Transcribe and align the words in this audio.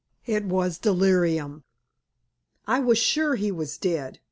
IT 0.25 0.45
WAS 0.45 0.79
DELIRIUM 0.79 1.63
I 2.65 2.79
was 2.79 2.97
sure 2.97 3.35
he 3.35 3.51
was 3.51 3.77
dead. 3.77 4.17